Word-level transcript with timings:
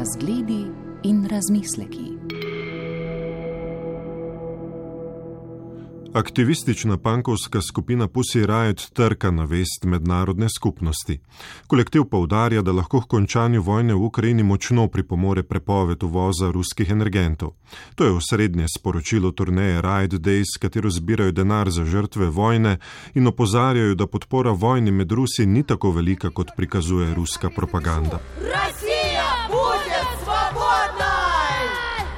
Razgledi 0.00 0.66
in 1.02 1.28
razmisleki. 1.30 2.04
Aktivistična 6.14 6.96
pankovska 6.96 7.60
skupina 7.60 8.08
Pussy 8.08 8.46
Riot 8.46 8.90
trka 8.92 9.30
na 9.30 9.44
vest 9.44 9.84
mednarodne 9.84 10.48
skupnosti. 10.58 11.20
Kolektiv 11.66 12.04
poudarja, 12.04 12.62
da 12.62 12.72
lahko 12.72 13.00
k 13.00 13.06
končanju 13.06 13.62
vojne 13.62 13.94
v 13.94 14.04
Ukrajini 14.04 14.42
močno 14.42 14.88
pripomore 14.88 15.42
prepoved 15.42 16.02
uvoza 16.02 16.50
ruskih 16.50 16.90
energentov. 16.90 17.50
To 17.94 18.04
je 18.04 18.10
osrednje 18.10 18.66
sporočilo 18.78 19.30
turneje 19.30 19.82
Riot 19.82 20.12
Days, 20.12 20.56
katero 20.60 20.90
zbirajo 20.90 21.32
denar 21.32 21.70
za 21.70 21.84
žrtve 21.84 22.26
vojne 22.26 22.78
in 23.14 23.26
opozarjajo, 23.26 23.94
da 23.94 24.06
podpora 24.06 24.50
vojni 24.50 24.90
med 24.90 25.12
Rusi 25.12 25.46
ni 25.46 25.62
tako 25.62 25.90
velika, 25.90 26.30
kot 26.30 26.48
prikazuje 26.56 27.14
ruska 27.14 27.50
propaganda. 27.50 28.18
Rusija 28.38 28.89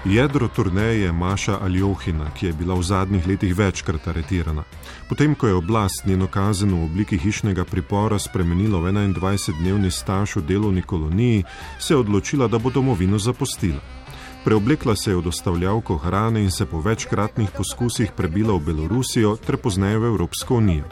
Jedro 0.05 0.49
turneje 0.49 1.01
je 1.01 1.13
Maša 1.13 1.59
Aljohina, 1.63 2.31
ki 2.35 2.47
je 2.47 2.53
bila 2.53 2.75
v 2.75 2.83
zadnjih 2.83 3.27
letih 3.27 3.55
večkrat 3.59 4.09
aretirana. 4.09 4.65
Potem, 5.09 5.35
ko 5.35 5.47
je 5.47 5.55
oblast 5.55 6.07
njeno 6.07 6.27
kazen 6.27 6.75
v 6.75 6.85
obliki 6.85 7.19
hišnega 7.19 7.65
pripora 7.65 8.19
spremenila 8.19 8.81
v 8.81 8.91
21-dnevni 8.91 9.91
staž 9.91 10.37
v 10.37 10.43
delovni 10.43 10.83
koloniji, 10.83 11.45
se 11.79 11.95
je 11.95 11.99
odločila, 11.99 12.49
da 12.49 12.59
bo 12.59 12.71
domovino 12.71 13.19
zapustila. 13.19 13.79
Preoblekla 14.45 14.97
se 14.97 15.11
je 15.11 15.17
v 15.17 15.23
dostavljavko 15.23 15.97
hrane 15.97 16.43
in 16.43 16.51
se 16.51 16.67
po 16.67 16.81
večkratnih 16.81 17.51
poskusih 17.57 18.11
prebila 18.17 18.59
v 18.59 18.61
Belorusijo 18.61 19.37
ter 19.37 19.57
pozneje 19.57 19.99
v 19.99 20.05
Evropsko 20.05 20.57
unijo. 20.57 20.85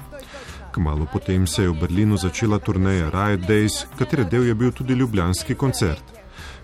Kmalo 0.70 1.06
potem 1.12 1.46
se 1.46 1.62
je 1.62 1.68
v 1.68 1.80
Berlinu 1.80 2.16
začela 2.16 2.58
turneja 2.58 3.10
Riot 3.10 3.40
Days, 3.40 3.86
katere 3.98 4.24
del 4.24 4.46
je 4.46 4.54
bil 4.54 4.70
tudi 4.70 4.94
ljubljanski 4.94 5.54
koncert. 5.54 6.19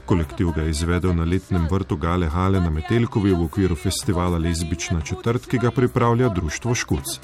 Kolektiv 0.06 0.51
ga 0.55 0.62
je 0.62 0.70
izvedel 0.70 1.15
na 1.15 1.24
letnem 1.24 1.66
vrtu 1.71 1.96
Gale 1.96 2.26
Hale 2.26 2.60
na 2.60 2.71
Metelkovi 2.71 3.32
v 3.35 3.45
okviru 3.45 3.74
festivala 3.74 4.38
Lezbična 4.38 5.01
četrt, 5.01 5.46
ki 5.51 5.59
ga 5.59 5.71
pripravlja 5.71 6.29
Društvo 6.29 6.74
Škuc. 6.74 7.18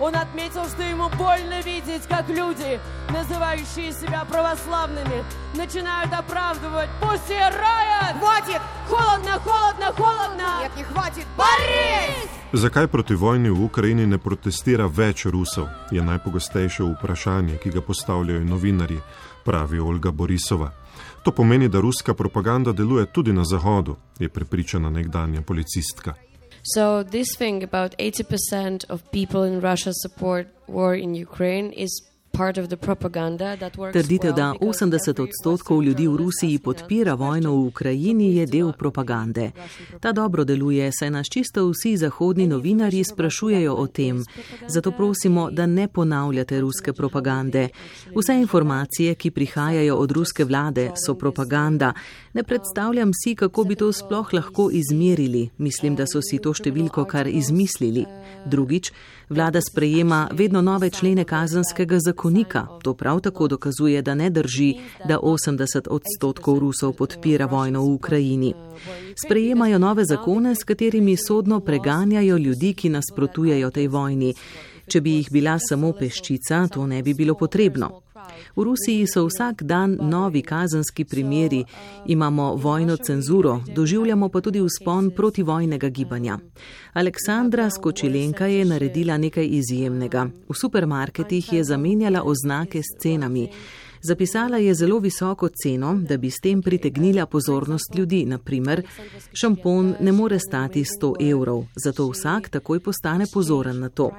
Он 0.00 0.14
отметил, 0.16 0.64
что 0.66 0.82
ему 0.82 1.08
больно 1.10 1.60
видеть, 1.62 2.02
как 2.08 2.28
люди, 2.28 2.80
называющие 3.10 3.92
себя 3.92 4.24
православными, 4.24 5.22
начинают 5.54 6.12
оправдывать 6.12 6.90
«Пусть 7.00 7.30
рая!» 7.30 8.16
Хватит! 8.18 8.60
Холодно, 8.88 9.38
холодно, 9.38 9.92
холодно! 9.96 10.62
Нет, 10.62 10.76
не 10.76 10.82
хватит! 10.82 11.26
Борис! 11.36 12.28
Zakaj 12.52 12.86
proti 12.86 13.14
vojni 13.14 13.50
v 13.50 13.64
Ukrajini 13.64 14.06
ne 14.06 14.18
protestira 14.18 14.86
več 14.86 15.24
Rusov, 15.26 15.66
je 15.90 16.02
najpogostejše 16.02 16.84
vprašanje, 16.84 17.58
ki 17.58 17.70
ga 17.70 17.80
postavljajo 17.82 18.44
novinarji, 18.44 19.00
pravi 19.44 19.80
Olga 19.80 20.10
Borisova. 20.10 20.70
To 21.22 21.32
pomeni, 21.32 21.68
da 21.68 21.80
ruska 21.80 22.14
propaganda 22.14 22.72
deluje 22.72 23.06
tudi 23.06 23.32
na 23.32 23.44
Zahodu, 23.44 23.96
je 24.18 24.28
prepričana 24.28 24.90
nekdanja 24.90 25.42
policistka. 25.42 26.14
So 26.63 27.03
this 27.03 27.27
thing 27.37 27.63
about 27.63 27.95
80% 27.97 28.85
of 28.89 29.03
people 29.11 29.43
in 29.43 29.61
Russia 29.61 29.91
support 29.93 30.47
war 30.67 30.95
in 30.95 31.15
Ukraine 31.15 31.73
is 31.73 32.09
Trditev, 33.93 34.35
da 34.35 34.53
80 34.61 35.21
odstotkov 35.21 35.83
ljudi 35.83 36.07
v 36.07 36.15
Rusiji 36.15 36.59
podpira 36.59 37.13
vojno 37.13 37.51
v 37.51 37.67
Ukrajini, 37.67 38.35
je 38.35 38.45
del 38.45 38.71
propagande. 38.73 39.51
Ta 39.99 40.11
dobro 40.11 40.43
deluje, 40.43 40.91
saj 40.99 41.09
nas 41.09 41.27
čisto 41.27 41.69
vsi 41.69 41.97
zahodni 41.97 42.47
novinarji 42.47 43.03
sprašujejo 43.03 43.73
o 43.73 43.87
tem. 43.87 44.23
Zato 44.67 44.91
prosimo, 44.91 45.51
da 45.51 45.65
ne 45.65 45.87
ponavljate 45.87 46.61
ruske 46.61 46.93
propagande. 46.93 47.69
Vse 48.15 48.33
informacije, 48.33 49.15
ki 49.15 49.31
prihajajo 49.31 49.95
od 49.95 50.11
ruske 50.11 50.45
vlade, 50.45 50.91
so 51.05 51.15
propaganda. 51.15 51.93
Ne 52.33 52.43
predstavljam 52.43 53.11
si, 53.23 53.35
kako 53.35 53.63
bi 53.63 53.75
to 53.75 53.91
sploh 53.91 54.33
lahko 54.33 54.69
izmerili. 54.73 55.49
Mislim, 55.57 55.95
da 55.95 56.05
so 56.05 56.21
si 56.21 56.37
to 56.37 56.53
številko 56.53 57.05
kar 57.09 57.27
izmislili. 57.27 58.05
Drugič, 58.45 58.91
vlada 59.29 59.61
sprejema 59.61 60.27
vedno 60.33 60.61
nove 60.61 60.89
člene 60.89 61.25
kazanskega 61.25 61.97
zakonika. 62.05 62.67
To 62.83 62.93
prav 62.93 63.19
tako 63.19 63.47
dokazuje, 63.47 64.01
da 64.01 64.15
ne 64.15 64.29
drži, 64.29 64.73
da 65.07 65.17
80 65.19 65.89
odstotkov 65.89 66.59
Rusov 66.59 66.93
podpira 66.93 67.45
vojno 67.45 67.81
v 67.81 67.93
Ukrajini. 67.93 68.53
Sprejemajo 69.25 69.79
nove 69.79 70.05
zakone, 70.05 70.55
s 70.55 70.63
katerimi 70.63 71.17
sodno 71.17 71.59
preganjajo 71.59 72.37
ljudi, 72.37 72.73
ki 72.73 72.89
nasprotujejo 72.89 73.71
tej 73.71 73.87
vojni. 73.87 74.33
Če 74.89 75.01
bi 75.01 75.17
jih 75.17 75.27
bila 75.31 75.57
samo 75.61 75.91
peščica, 75.93 76.67
to 76.73 76.85
ne 76.87 77.01
bi 77.03 77.13
bilo 77.13 77.35
potrebno. 77.37 77.89
V 78.55 78.63
Rusiji 78.63 79.07
so 79.07 79.25
vsak 79.25 79.63
dan 79.63 79.97
novi 80.01 80.41
kazanski 80.41 81.05
primeri, 81.05 81.65
imamo 82.05 82.55
vojno 82.55 82.97
cenzuro, 82.97 83.61
doživljamo 83.75 84.29
pa 84.29 84.41
tudi 84.41 84.61
vzpon 84.61 85.11
protivojnega 85.11 85.89
gibanja. 85.89 86.39
Aleksandra 86.93 87.69
Skočilenka 87.69 88.45
je 88.45 88.65
naredila 88.65 89.17
nekaj 89.17 89.47
izjemnega. 89.51 90.29
V 90.49 90.53
supermarketih 90.53 91.53
je 91.53 91.63
zamenjala 91.63 92.23
oznake 92.23 92.81
s 92.83 93.01
cenami. 93.01 93.49
Zapisala 94.01 94.57
je 94.57 94.73
zelo 94.73 94.99
visoko 94.99 95.49
ceno, 95.63 95.93
da 95.93 96.17
bi 96.17 96.31
s 96.31 96.39
tem 96.39 96.61
pritegnila 96.61 97.25
pozornost 97.25 97.95
ljudi. 97.95 98.25
Naprimer, 98.25 98.83
šampon 99.33 99.95
ne 99.99 100.11
more 100.11 100.39
stati 100.39 100.83
100 100.83 101.31
evrov, 101.31 101.65
zato 101.75 102.09
vsak 102.09 102.49
takoj 102.49 102.79
postane 102.79 103.25
pozoren 103.33 103.79
na 103.79 103.89
to. 103.89 104.11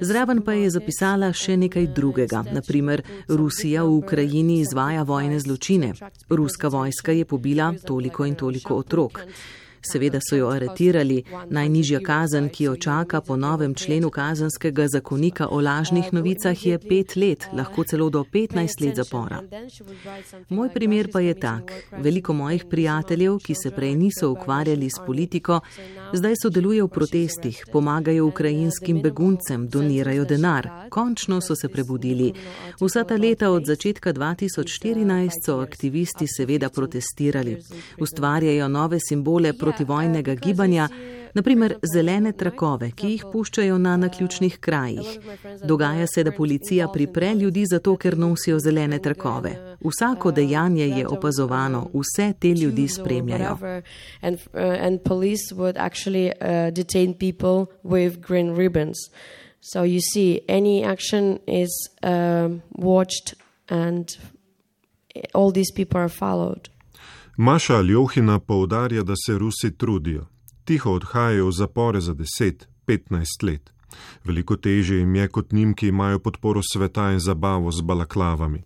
Zraven 0.00 0.42
pa 0.42 0.52
je 0.52 0.70
zapisala 0.70 1.32
še 1.32 1.56
nekaj 1.56 1.86
drugega. 1.86 2.44
Naprimer, 2.52 3.02
Rusija 3.28 3.82
v 3.84 3.96
Ukrajini 3.96 4.60
izvaja 4.60 5.02
vojne 5.02 5.40
zločine. 5.40 5.92
Ruska 6.28 6.68
vojska 6.68 7.12
je 7.12 7.24
pobila 7.24 7.74
toliko 7.86 8.26
in 8.26 8.34
toliko 8.34 8.74
otrok. 8.74 9.20
Seveda 9.82 10.18
so 10.28 10.36
jo 10.36 10.48
aretirali. 10.48 11.22
Najnižja 11.50 12.00
kazen, 12.00 12.48
ki 12.48 12.64
jo 12.64 12.76
čaka 12.76 13.20
po 13.20 13.36
novem 13.36 13.74
členu 13.74 14.10
kazanskega 14.10 14.86
zakonika 14.88 15.48
o 15.50 15.60
lažnih 15.60 16.12
novicah, 16.12 16.66
je 16.66 16.78
pet 16.78 17.16
let, 17.16 17.46
lahko 17.52 17.84
celo 17.84 18.10
do 18.10 18.24
15 18.24 18.84
let 18.84 18.96
zapora. 18.96 19.42
Moj 20.48 20.68
primer 20.74 21.10
pa 21.12 21.20
je 21.20 21.34
tak. 21.34 21.72
Veliko 21.98 22.32
mojih 22.32 22.64
prijateljev, 22.70 23.38
ki 23.38 23.54
se 23.54 23.70
prej 23.70 23.94
niso 23.94 24.30
ukvarjali 24.30 24.90
s 24.90 25.02
politiko, 25.06 25.60
zdaj 26.12 26.34
sodelujejo 26.42 26.86
v 26.86 26.88
protestih, 26.88 27.64
pomagajo 27.72 28.26
ukrajinskim 28.26 29.02
beguncem, 29.02 29.68
donirajo 29.68 30.24
denar. 30.24 30.68
Končno 30.90 31.40
so 31.40 31.56
se 31.56 31.68
prebudili. 31.68 32.32
Vsa 32.80 33.04
ta 33.04 33.16
leta 33.16 33.50
od 33.50 33.66
začetka 33.66 34.12
2014 34.12 35.30
so 35.46 35.58
aktivisti 35.60 36.26
seveda 36.26 36.68
protestirali. 36.68 37.58
Ustvarjajo 37.98 38.68
nove 38.68 38.98
simbole 39.00 39.52
proti 39.52 39.71
protivojnega 39.72 40.34
gibanja, 40.34 40.88
naprimer 41.34 41.74
zelene 41.94 42.32
trakove, 42.32 42.90
ki 42.92 43.14
jih 43.14 43.24
puščajo 43.32 43.78
na 43.78 43.96
naključnih 43.96 44.58
krajih. 44.60 45.18
Dogaja 45.64 46.06
se, 46.06 46.24
da 46.24 46.32
policija 46.32 46.88
pripre 46.92 47.34
ljudi 47.34 47.64
zato, 47.66 47.96
ker 47.96 48.18
nosijo 48.18 48.58
zelene 48.60 48.98
trakove. 49.02 49.54
Vsako 49.80 50.32
dejanje 50.32 50.88
je 50.88 51.06
opazovano, 51.06 51.88
vse 51.94 52.32
te 52.38 52.48
ljudi 52.54 52.88
spremljajo. 52.88 53.58
So 59.64 59.84
you 59.84 60.00
see, 60.00 60.40
any 60.48 60.82
action 60.82 61.38
is 61.46 61.70
uh, 62.02 62.48
watched 62.72 63.34
and 63.68 64.08
all 65.34 65.52
these 65.52 65.70
people 65.70 66.00
are 66.00 66.08
followed. 66.08 66.68
Maša 67.36 67.76
Aljohina 67.76 68.38
poudarja, 68.38 69.02
da 69.02 69.14
se 69.26 69.38
Rusi 69.38 69.76
trudijo. 69.76 70.26
Tiho 70.64 70.92
odhajajo 70.92 71.46
v 71.46 71.52
zapore 71.52 72.00
za 72.00 72.14
10-15 72.14 73.42
let. 73.42 73.72
Veliko 74.24 74.56
teže 74.56 74.96
jim 74.96 75.14
je 75.14 75.28
kot 75.28 75.52
njim, 75.52 75.74
ki 75.74 75.88
imajo 75.88 76.18
podporo 76.18 76.60
sveta 76.72 77.10
in 77.12 77.18
zabavo 77.18 77.70
z 77.70 77.80
balaklavami. 77.82 78.62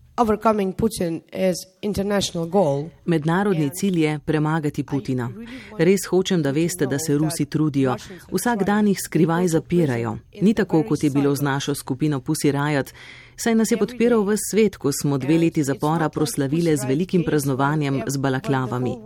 Mednarodni 3.04 3.70
cilj 3.70 4.00
je 4.00 4.18
premagati 4.18 4.82
Putina. 4.82 5.30
Res 5.78 6.06
hočem, 6.10 6.42
da 6.42 6.50
veste, 6.50 6.86
da 6.86 6.98
se 6.98 7.18
Rusi 7.18 7.44
trudijo. 7.44 7.96
Vsak 8.32 8.64
dan 8.64 8.88
jih 8.88 8.98
skrivaj 9.04 9.48
zapirajo. 9.48 10.18
Ni 10.42 10.54
tako, 10.54 10.82
kot 10.82 11.04
je 11.04 11.10
bilo 11.10 11.34
z 11.34 11.42
našo 11.42 11.74
skupino 11.74 12.20
Pussy 12.20 12.50
Riot 12.50 12.92
saj 13.36 13.54
nas 13.54 13.70
je 13.70 13.76
podpiral 13.76 14.24
v 14.24 14.36
svet, 14.50 14.76
ko 14.76 14.92
smo 14.92 15.18
dve 15.18 15.38
leti 15.38 15.64
zapora 15.64 16.08
proslavile 16.08 16.76
z 16.76 16.84
velikim 16.88 17.24
praznovanjem 17.24 18.02
z 18.06 18.16
balaklavami. 18.16 18.96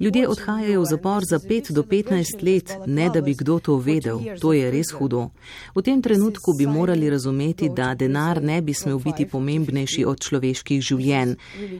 Ljudje 0.00 0.28
odhajajo 0.28 0.80
v 0.80 0.86
zapor 0.86 1.22
za 1.24 1.38
5 1.38 1.72
do 1.72 1.82
15 1.82 2.42
let, 2.42 2.76
ne 2.86 3.10
da 3.10 3.20
bi 3.20 3.34
kdo 3.34 3.58
to 3.58 3.76
vedel. 3.76 4.20
To 4.40 4.52
je 4.52 4.70
res 4.70 4.90
hudo. 4.90 5.30
V 5.74 5.82
tem 5.82 6.02
trenutku 6.02 6.54
bi 6.58 6.66
morali 6.66 7.10
razumeti, 7.10 7.68
da 7.68 7.94
denar 7.94 8.42
ne 8.42 8.62
bi 8.62 8.74
smel 8.74 8.98
biti 8.98 9.26
pomembnejši 9.26 10.04
od 10.04 10.20
človeških 10.20 10.82
življenj. 10.82 11.34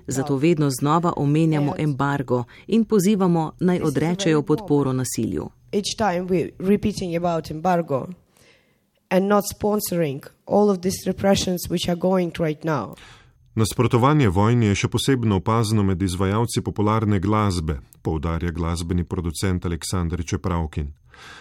Zato 0.07 0.37
vedno 0.37 0.71
znova 0.71 1.13
omenjamo 1.17 1.75
embargo 1.79 2.45
in 2.67 2.85
pozivamo 2.85 3.53
naj 3.61 3.81
odrečejo 3.81 4.43
podporo 4.43 4.93
nasilju. 4.93 5.51
Each 5.73 5.95
time 5.97 6.27
we're 6.29 6.51
repeating 6.59 7.17
about 7.17 7.51
embargo 7.51 8.09
and 9.11 9.29
not 9.29 9.45
sponsoring 9.45 10.25
all 10.47 10.71
of 10.71 10.83
these 10.83 11.07
repressions 11.07 11.69
which 11.69 11.89
are 11.89 11.99
going 11.99 12.33
right 12.39 12.65
now. 12.65 12.95
Nasprotovanje 13.55 14.29
vojni 14.29 14.67
je 14.67 14.75
še 14.75 14.89
posebno 14.89 15.37
opazno 15.37 15.83
med 15.83 16.03
izvajalci 16.03 16.63
popularne 16.63 17.19
glasbe, 17.21 17.81
poudarja 18.03 18.51
glasbeni 18.51 19.05
producent 19.05 19.67
Aleksandr 19.67 20.23
Čepravkin. 20.25 20.93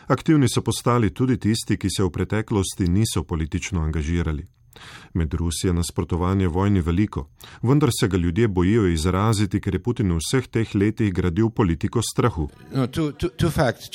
Aktivni 0.07 0.49
so 0.49 0.61
postali 0.61 1.13
tudi 1.13 1.37
tisti, 1.37 1.77
ki 1.77 1.89
se 1.89 2.03
v 2.03 2.09
preteklosti 2.09 2.87
niso 2.89 3.23
politično 3.23 3.81
angažirali. 3.85 4.47
Med 5.13 5.33
Rusijo 5.33 5.73
nasprotovanje 5.73 6.47
vojni 6.47 6.81
veliko, 6.81 7.29
vendar 7.61 7.89
se 7.99 8.07
ga 8.07 8.17
ljudje 8.17 8.47
bojijo 8.47 8.87
izraziti, 8.87 9.61
ker 9.61 9.75
je 9.75 9.83
Putin 9.83 10.11
v 10.11 10.17
vseh 10.17 10.47
teh 10.47 10.75
letih 10.75 11.13
gradil 11.13 11.49
politiko 11.49 12.01
strahu. 12.01 12.49
No, 12.73 12.87
two, 12.87 13.11
two, 13.11 13.29
two 13.29 13.49
facts, 13.49 13.89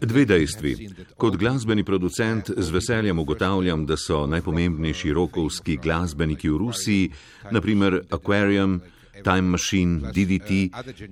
Dve 0.00 0.24
dejstvi. 0.24 0.88
Kot 1.16 1.36
glasbeni 1.36 1.84
producent 1.84 2.50
z 2.56 2.70
veseljem 2.70 3.18
ugotavljam, 3.18 3.86
da 3.86 3.96
so 3.96 4.26
najpomembnejši 4.26 5.12
rokovski 5.12 5.76
glasbeniki 5.76 6.48
v 6.48 6.58
Rusiji, 6.58 7.10
naprimer 7.50 8.00
Aquarium, 8.10 8.80
Time 9.22 9.40
Machine, 9.40 10.12
DDT, 10.12 10.48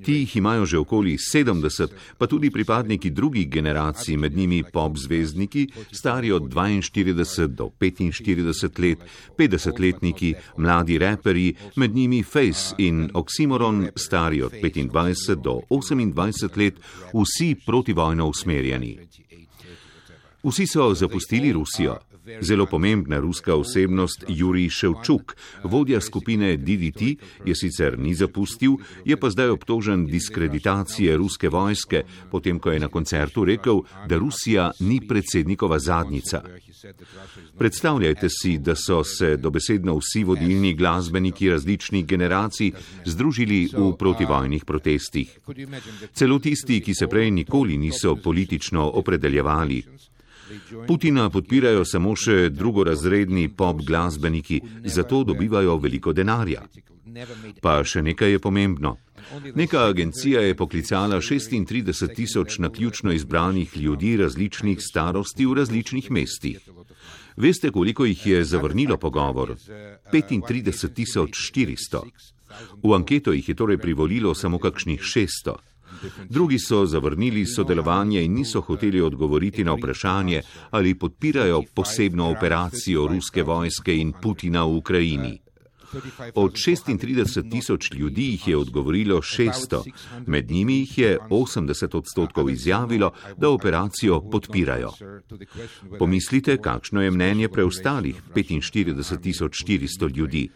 ti 0.04 0.12
jih 0.12 0.36
imajo 0.36 0.66
že 0.66 0.78
okoli 0.78 1.16
70, 1.16 1.88
pa 2.18 2.26
tudi 2.26 2.50
pripadniki 2.50 3.10
drugih 3.10 3.48
generacij, 3.50 4.16
med 4.16 4.36
njimi 4.36 4.62
pop 4.72 4.96
zvezdniki, 4.98 5.68
stari 5.92 6.32
od 6.32 6.42
42 6.42 7.46
do 7.46 7.70
45 7.80 8.80
let, 8.82 8.98
50-letniki, 9.38 10.34
mladi 10.56 10.98
reperi, 10.98 11.54
med 11.76 11.94
njimi 11.94 12.22
Face 12.22 12.74
in 12.78 13.10
Oxymoron, 13.14 13.88
stari 13.96 14.42
od 14.42 14.52
25 14.52 15.34
do 15.34 15.60
28 15.70 16.56
let, 16.58 16.74
vsi 17.12 17.54
protivojno 17.66 18.26
usmerjeni. 18.26 18.98
Vsi 20.42 20.66
so 20.66 20.94
zapustili 20.94 21.52
Rusijo. 21.52 22.11
Zelo 22.40 22.66
pomembna 22.66 23.18
ruska 23.18 23.54
osebnost 23.54 24.24
Jurij 24.28 24.68
Ševčuk, 24.70 25.36
vodja 25.64 26.00
skupine 26.00 26.56
DDT, 26.56 27.00
je 27.44 27.54
sicer 27.54 27.98
ni 27.98 28.14
zapustil, 28.14 28.76
je 29.04 29.16
pa 29.16 29.30
zdaj 29.30 29.50
obtožen 29.50 30.06
diskreditacije 30.06 31.16
ruske 31.16 31.48
vojske, 31.48 32.04
potem 32.30 32.58
ko 32.58 32.70
je 32.70 32.80
na 32.80 32.88
koncertu 32.88 33.44
rekel, 33.44 33.82
da 34.08 34.18
Rusija 34.18 34.70
ni 34.80 35.00
predsednikova 35.08 35.78
zadnica. 35.78 36.42
Predstavljajte 37.58 38.28
si, 38.30 38.58
da 38.58 38.74
so 38.76 39.02
se 39.04 39.36
dobesedno 39.36 39.98
vsi 39.98 40.24
vodilni 40.24 40.74
glasbeniki 40.74 41.50
različnih 41.50 42.06
generacij 42.06 42.72
združili 43.04 43.68
v 43.72 43.92
protivojnih 43.98 44.64
protestih. 44.64 45.38
Celo 46.14 46.38
tisti, 46.38 46.80
ki 46.80 46.94
se 46.94 47.06
prej 47.06 47.30
nikoli 47.30 47.76
niso 47.78 48.16
politično 48.16 48.90
opredeljevali. 48.94 49.82
Putina 50.86 51.28
podpirajo 51.30 51.84
samo 51.84 52.16
še 52.16 52.48
drugorazredni 52.50 53.48
pop 53.48 53.82
glasbeniki, 53.86 54.60
zato 54.84 55.24
dobivajo 55.24 55.76
veliko 55.76 56.12
denarja. 56.12 56.62
Pa 57.60 57.82
še 57.84 58.02
nekaj 58.02 58.36
je 58.36 58.38
pomembno. 58.40 58.96
Neka 59.54 59.84
agencija 59.88 60.40
je 60.40 60.54
poklicala 60.56 61.20
36 61.20 62.14
tisoč 62.14 62.58
naključno 62.58 63.12
izbranih 63.12 63.76
ljudi 63.76 64.16
različnih 64.16 64.78
starosti 64.80 65.46
v 65.46 65.54
različnih 65.54 66.10
mestih. 66.10 66.60
Veste, 67.36 67.70
koliko 67.70 68.04
jih 68.04 68.26
je 68.26 68.44
zavrnilo 68.44 68.96
pogovor? 68.96 69.56
35 70.12 70.94
tisoč 70.94 71.52
400. 71.54 72.02
V 72.82 72.94
anketo 72.94 73.32
jih 73.32 73.48
je 73.48 73.54
torej 73.54 73.78
privolilo 73.78 74.34
samo 74.34 74.58
kakšnih 74.58 75.00
600. 75.00 75.56
Drugi 76.28 76.58
so 76.58 76.86
zavrnili 76.86 77.46
sodelovanje 77.46 78.24
in 78.24 78.34
niso 78.34 78.60
hoteli 78.60 79.00
odgovoriti 79.00 79.64
na 79.64 79.72
vprašanje, 79.72 80.42
ali 80.70 80.94
podpirajo 80.94 81.62
posebno 81.74 82.30
operacijo 82.30 83.06
ruske 83.06 83.42
vojske 83.42 83.96
in 83.96 84.12
Putina 84.22 84.64
v 84.64 84.76
Ukrajini. 84.76 85.38
Od 86.34 86.52
36 86.52 87.50
tisoč 87.50 87.90
ljudi 87.92 88.24
jih 88.30 88.48
je 88.48 88.56
odgovorilo 88.56 89.16
600, 89.16 89.90
med 90.26 90.50
njimi 90.50 90.78
jih 90.78 90.98
je 90.98 91.18
80 91.30 91.96
odstotkov 91.96 92.50
izjavilo, 92.50 93.12
da 93.36 93.50
operacijo 93.50 94.20
podpirajo. 94.30 94.92
Pomislite, 95.98 96.56
kakšno 96.56 97.02
je 97.02 97.10
mnenje 97.10 97.48
preostalih 97.48 98.22
45 98.34 99.20
tisoč 99.20 99.64
400 99.64 100.16
ljudi. 100.16 100.48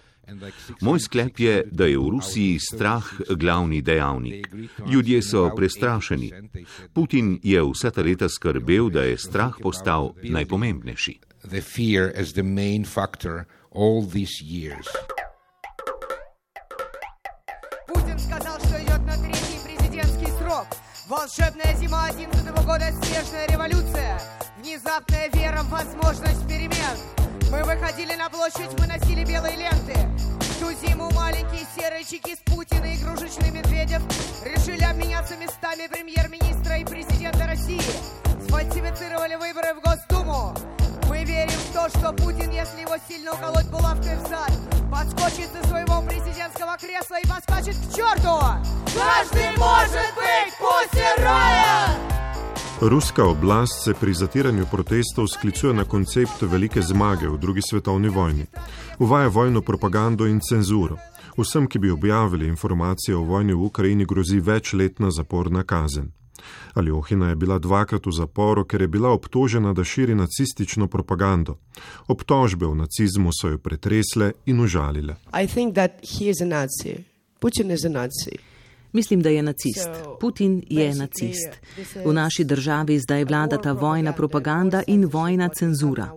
Moj 0.81 0.99
sklep 0.99 1.39
je, 1.39 1.63
da 1.71 1.85
je 1.85 1.97
v 1.97 2.09
Rusiji 2.09 2.59
strah 2.59 3.03
glavni 3.29 3.81
dejavnik. 3.81 4.47
Ljudje 4.91 5.21
so 5.21 5.49
prestrašeni. 5.55 6.31
Putin 6.93 7.39
je 7.43 7.63
vsa 7.63 7.91
ta 7.91 8.01
leta 8.01 8.29
skrbel, 8.29 8.89
da 8.89 9.03
je 9.03 9.17
strah 9.17 9.57
postal 9.61 10.13
najpomembnejši. 10.23 11.19
Putin 17.87 18.17
сказал, 18.19 18.57
что 18.59 18.81
идет 18.81 19.01
на 19.05 19.17
третий 19.17 19.59
президентский 19.65 20.31
срок. 20.39 20.67
Волшебная 21.07 21.75
зима 21.77 22.07
11 22.07 22.65
года, 22.65 22.91
снежная 23.03 23.47
революция. 23.47 24.19
Внезапная 24.66 25.28
вера 25.28 25.62
в 25.62 25.68
возможность 25.68 26.44
перемен. 26.48 26.98
Мы 27.52 27.62
выходили 27.62 28.16
на 28.16 28.28
площадь, 28.28 28.72
выносили 28.80 29.24
белые 29.24 29.54
ленты. 29.54 29.94
Ту 30.58 30.72
зиму 30.84 31.08
маленькие 31.12 31.64
серые 31.76 32.02
с 32.02 32.38
Путина 32.44 32.86
и 32.86 32.96
игрушечный 32.96 33.52
Медведев 33.52 34.02
решили 34.44 34.82
обменяться 34.82 35.36
местами 35.36 35.86
премьер-министра 35.86 36.78
и 36.78 36.84
президента 36.84 37.46
России. 37.46 37.80
Сфальсифицировали 38.48 39.36
выборы 39.36 39.72
в 39.74 39.82
Госдуму. 39.82 40.52
Мы 41.08 41.22
верим 41.22 41.60
в 41.70 41.72
то, 41.72 41.88
что 41.88 42.12
Путин, 42.12 42.50
если 42.50 42.80
его 42.80 42.96
сильно 43.08 43.34
уколоть 43.34 43.70
булавкой 43.70 44.16
в 44.16 44.26
зад, 44.26 44.50
подскочит 44.90 45.48
со 45.52 45.64
своего 45.68 46.02
президентского 46.02 46.76
кресла 46.76 47.20
и 47.20 47.28
поскачет 47.28 47.76
к 47.76 47.94
черту! 47.94 48.40
Каждый 48.92 49.56
может 49.58 50.12
быть 50.16 50.58
Путин 50.58 51.22
Райан! 51.22 52.25
Ruska 52.80 53.24
oblast 53.24 53.84
se 53.84 53.94
pri 54.00 54.14
zatiranju 54.14 54.66
protestov 54.70 55.26
sklicuje 55.26 55.74
na 55.74 55.84
koncept 55.84 56.42
velike 56.42 56.82
zmage 56.82 57.28
v 57.28 57.38
drugi 57.38 57.60
svetovni 57.62 58.08
vojni. 58.08 58.46
Uvaja 58.98 59.28
vojno 59.28 59.62
propagando 59.62 60.26
in 60.26 60.40
cenzuro. 60.40 60.96
Vsem, 61.38 61.66
ki 61.66 61.78
bi 61.78 61.90
objavili 61.90 62.46
informacije 62.46 63.16
o 63.16 63.22
vojni 63.22 63.52
v 63.52 63.62
Ukrajini, 63.62 64.04
grozi 64.04 64.40
večletna 64.40 65.10
zaporna 65.10 65.62
kazen. 65.62 66.12
Aljohina 66.74 67.28
je 67.28 67.36
bila 67.36 67.58
dvakrat 67.58 68.06
v 68.06 68.12
zaporu, 68.12 68.64
ker 68.64 68.80
je 68.80 68.88
bila 68.88 69.10
obtožena, 69.10 69.72
da 69.72 69.84
širi 69.84 70.14
nacistično 70.14 70.86
propagando. 70.86 71.56
Obtožbe 72.08 72.66
o 72.66 72.74
nacizmu 72.74 73.30
so 73.40 73.48
jo 73.48 73.58
pretresle 73.58 74.32
in 74.46 74.60
užalile. 74.60 75.16
Putin 77.40 77.70
je 77.70 77.88
naci. 77.88 78.55
Mislim, 78.96 79.22
da 79.22 79.28
je 79.28 79.42
nacist. 79.42 79.90
Putin 80.20 80.62
je 80.68 80.94
nacist. 80.94 81.48
V 82.04 82.12
naši 82.12 82.44
državi 82.44 82.98
zdaj 82.98 83.24
vladata 83.24 83.72
vojna 83.72 84.12
propaganda 84.12 84.82
in 84.86 85.04
vojna 85.12 85.48
cenzura. 85.48 86.08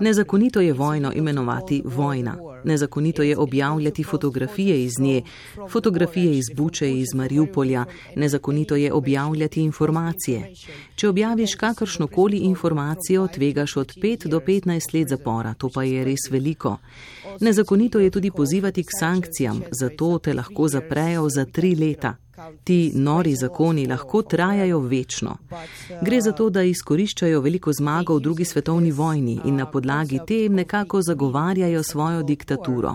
Nezakonito 0.00 0.60
je 0.60 0.72
vojno 0.72 1.12
imenovati 1.12 1.82
vojna. 1.84 2.36
Nezakonito 2.64 3.22
je 3.22 3.38
objavljati 3.38 4.04
fotografije 4.04 4.84
iz 4.84 4.92
nje, 4.98 5.22
fotografije 5.70 6.38
iz 6.38 6.44
Buče, 6.54 6.92
iz 6.92 7.14
Mariupolja. 7.14 7.84
Nezakonito 8.16 8.76
je 8.76 8.92
objavljati 8.92 9.62
informacije. 9.62 10.52
Če 10.94 11.08
objaviš 11.08 11.54
kakršnokoli 11.54 12.38
informacijo, 12.38 13.28
tvegaš 13.28 13.76
od 13.76 13.92
5 13.96 14.28
do 14.28 14.40
15 14.40 14.94
let 14.94 15.08
zapora. 15.08 15.54
To 15.54 15.68
pa 15.74 15.82
je 15.82 16.04
res 16.04 16.30
veliko. 16.30 16.76
Nezakonito 17.40 18.00
je 18.00 18.10
tudi 18.10 18.30
pozivati 18.30 18.82
k 18.82 18.88
sankcijam, 19.00 19.62
zato 19.70 20.18
te 20.18 20.34
lahko 20.34 20.68
zaprejo 20.68 21.28
za 21.28 21.44
tri 21.44 21.74
leta. 21.74 22.16
Ti 22.64 22.92
nori 22.94 23.34
zakoni 23.34 23.86
lahko 23.86 24.22
trajajo 24.22 24.78
večno. 24.78 25.36
Gre 26.02 26.20
za 26.20 26.32
to, 26.32 26.50
da 26.50 26.62
izkoriščajo 26.62 27.40
veliko 27.40 27.72
zmago 27.72 28.16
v 28.16 28.20
drugi 28.20 28.44
svetovni 28.44 28.92
vojni 28.92 29.40
in 29.44 29.56
na 29.56 29.66
podlagi 29.70 30.20
te 30.26 30.48
nekako 30.48 31.02
zagovarjajo 31.02 31.82
svojo 31.82 32.22
diktaturo. 32.22 32.94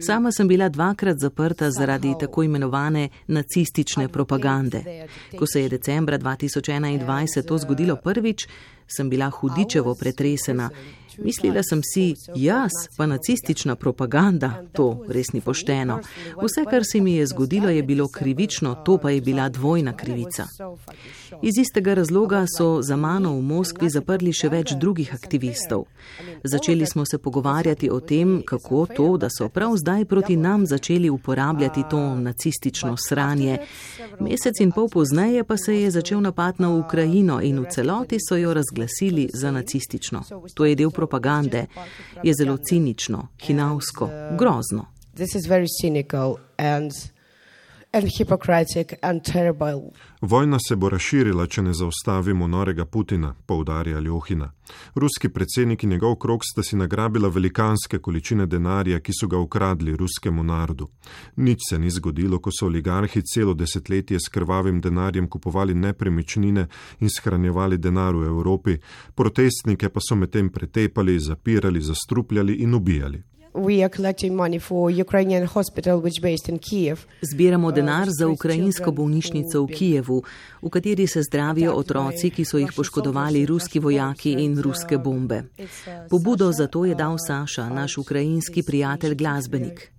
Sama 0.00 0.32
sem 0.32 0.48
bila 0.48 0.68
dvakrat 0.68 1.18
zaprta 1.18 1.70
zaradi 1.70 2.14
tako 2.20 2.42
imenovane 2.42 3.08
nacistične 3.26 4.08
propagande. 4.08 5.06
Ko 5.38 5.46
se 5.46 5.62
je 5.62 5.68
decembra 5.68 6.18
2021 6.18 7.46
to 7.46 7.58
zgodilo 7.58 7.96
prvič, 7.96 8.48
sem 8.86 9.10
bila 9.10 9.30
hudičevo 9.30 9.94
pretresena 9.94 10.70
Mislila 11.18 11.62
sem 11.62 11.80
si, 11.82 12.14
jaz, 12.34 12.72
pa 12.96 13.06
nacistična 13.06 13.76
propaganda, 13.76 14.62
to 14.72 15.04
res 15.08 15.32
ni 15.32 15.40
pošteno. 15.40 16.00
Vse, 16.42 16.64
kar 16.70 16.82
se 16.84 17.00
mi 17.00 17.14
je 17.14 17.26
zgodilo, 17.26 17.68
je 17.68 17.82
bilo 17.82 18.08
krivično, 18.08 18.74
to 18.74 18.98
pa 18.98 19.10
je 19.10 19.20
bila 19.20 19.48
dvojna 19.48 19.96
krivica. 19.96 20.46
Iz 21.42 21.58
istega 21.58 21.94
razloga 21.94 22.44
so 22.56 22.82
za 22.82 22.96
mano 22.96 23.32
v 23.38 23.42
Moskvi 23.42 23.90
zaprli 23.90 24.32
še 24.32 24.48
več 24.48 24.74
drugih 24.76 25.14
aktivistov. 25.14 25.86
Začeli 26.44 26.86
smo 26.86 27.04
se 27.06 27.18
pogovarjati 27.18 27.90
o 27.90 28.00
tem, 28.00 28.42
kako 28.46 28.86
to, 28.96 29.08
da 29.16 29.28
so 29.30 29.48
prav 29.48 29.76
zdaj 29.76 30.04
proti 30.04 30.36
nam 30.36 30.66
začeli 30.66 31.10
uporabljati 31.10 31.84
to 31.90 32.02
nacistično 32.14 32.96
sranje. 33.08 33.58
Mesec 34.20 34.60
in 34.60 34.72
pol 34.72 34.88
pozneje 34.92 35.44
pa 35.44 35.56
se 35.56 35.80
je 35.80 35.90
začel 35.90 36.20
napad 36.20 36.60
na 36.60 36.70
Ukrajino 36.76 37.40
in 37.42 37.60
v 37.60 37.66
celoti 37.70 38.18
so 38.20 38.36
jo 38.36 38.54
razglasili 38.54 38.75
za 39.34 39.50
nacistično. 39.50 40.22
To 40.54 40.64
je 40.64 40.74
del 40.74 40.90
propagande 40.90 41.66
je 42.22 42.34
zelo 42.34 42.56
cinično, 42.56 43.28
hinavsko, 43.42 44.08
grozno. 44.38 44.86
This 45.14 45.34
is 45.34 45.46
very 45.46 45.66
cynical 45.82 46.34
and 46.56 46.90
and 46.90 46.92
hypocritic 46.92 47.14
and 47.14 47.14
terrible. 47.14 47.84
Vojna 50.20 50.58
se 50.68 50.76
bo 50.76 50.88
razširila, 50.88 51.46
če 51.46 51.62
ne 51.62 51.72
zaustavimo 51.74 52.46
norega 52.46 52.84
Putina, 52.84 53.34
poudarja 53.46 54.00
Ljohina. 54.00 54.50
Ruski 54.94 55.28
predsednik 55.28 55.84
in 55.84 55.90
njegov 55.90 56.16
krok 56.16 56.44
sta 56.44 56.62
si 56.62 56.76
nagrabila 56.76 57.28
velikanske 57.28 57.98
količine 57.98 58.46
denarja, 58.46 59.00
ki 59.00 59.12
so 59.20 59.28
ga 59.28 59.38
ukradli 59.38 59.96
ruskemu 59.96 60.42
narodu. 60.42 60.88
Nič 61.36 61.68
se 61.70 61.78
ni 61.78 61.90
zgodilo, 61.90 62.38
ko 62.38 62.50
so 62.52 62.66
oligarhi 62.66 63.22
celo 63.22 63.54
desetletje 63.54 64.20
s 64.20 64.28
krvavim 64.28 64.80
denarjem 64.80 65.28
kupovali 65.28 65.74
nepremičnine 65.74 66.66
in 67.00 67.08
shranjevali 67.08 67.78
denar 67.78 68.16
v 68.16 68.26
Evropi, 68.26 68.76
protestnike 69.14 69.88
pa 69.88 70.00
so 70.00 70.16
medtem 70.16 70.50
pretepali, 70.50 71.18
zapirali, 71.20 71.80
zastrupljali 71.80 72.54
in 72.54 72.74
ubijali. 72.74 73.22
Zbiramo 77.22 77.72
denar 77.72 78.08
za 78.18 78.28
ukrajinsko 78.28 78.92
bolnišnico 78.92 79.62
v 79.62 79.66
Kijevu, 79.66 80.22
v 80.62 80.68
kateri 80.68 81.06
se 81.06 81.22
zdravijo 81.22 81.72
otroci, 81.72 82.30
ki 82.30 82.44
so 82.44 82.58
jih 82.58 82.72
poškodovali 82.76 83.46
ruski 83.46 83.78
vojaki 83.78 84.36
in 84.44 84.60
ruske 84.60 84.98
bombe. 84.98 85.42
Pobudo 86.10 86.52
za 86.52 86.66
to 86.66 86.84
je 86.84 86.94
dal 86.94 87.16
Saša, 87.18 87.68
naš 87.68 87.98
ukrajinski 87.98 88.62
prijatelj 88.62 89.14
glasbenik. 89.14 89.95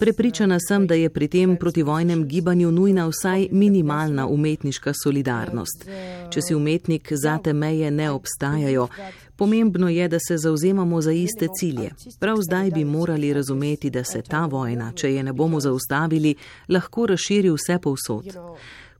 Prepričana 0.00 0.58
sem, 0.68 0.86
da 0.86 0.94
je 0.94 1.10
pri 1.10 1.28
tem 1.28 1.56
protivojnem 1.56 2.26
gibanju 2.28 2.70
nujna 2.70 3.06
vsaj 3.06 3.48
minimalna 3.50 4.26
umetniška 4.26 4.92
solidarnost. 5.04 5.84
Če 6.30 6.42
si 6.42 6.54
umetnik, 6.54 7.12
zate 7.12 7.52
meje 7.52 7.90
ne 7.90 8.10
obstajajo. 8.10 8.88
Pomembno 9.36 9.88
je, 9.88 10.08
da 10.08 10.18
se 10.28 10.36
zauzemamo 10.38 11.00
za 11.00 11.12
iste 11.12 11.48
cilje. 11.58 11.90
Prav 12.18 12.36
zdaj 12.36 12.70
bi 12.70 12.84
morali 12.84 13.32
razumeti, 13.32 13.90
da 13.90 14.04
se 14.04 14.22
ta 14.22 14.46
vojna, 14.46 14.92
če 14.92 15.14
je 15.14 15.22
ne 15.22 15.32
bomo 15.32 15.60
zaustavili, 15.60 16.34
lahko 16.68 17.06
razširi 17.06 17.50
vse 17.50 17.78
povsod. 17.82 18.36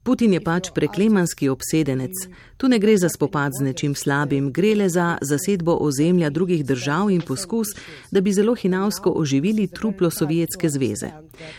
Putin 0.02 0.32
je 0.32 0.40
pač 0.40 0.70
preklemanski 0.74 1.48
obsedenec. 1.48 2.12
Tu 2.56 2.68
ne 2.68 2.78
gre 2.78 2.96
za 2.96 3.08
spopad 3.08 3.52
z 3.52 3.64
nečim 3.64 3.94
slabim, 3.94 4.48
gre 4.52 4.74
le 4.74 4.88
za 4.88 5.18
zasedbo 5.20 5.76
ozemlja 5.80 6.30
drugih 6.30 6.64
držav 6.64 7.10
in 7.10 7.20
poskus, 7.20 7.74
da 8.10 8.20
bi 8.20 8.32
zelo 8.32 8.54
hinavsko 8.54 9.12
oživili 9.16 9.68
truplo 9.68 10.10
Sovjetske 10.10 10.68
zveze. 10.68 11.10